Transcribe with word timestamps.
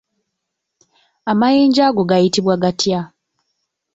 Amayinja 1.31 1.81
ago 1.89 2.01
gayitibwa 2.09 2.55
gatya? 2.63 2.99